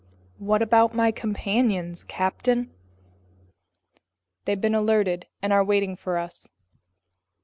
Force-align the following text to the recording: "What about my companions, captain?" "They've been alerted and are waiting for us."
"What 0.39 0.63
about 0.63 0.95
my 0.95 1.11
companions, 1.11 2.03
captain?" 2.03 2.71
"They've 4.45 4.59
been 4.59 4.73
alerted 4.73 5.27
and 5.43 5.53
are 5.53 5.63
waiting 5.63 5.95
for 5.95 6.17
us." 6.17 6.49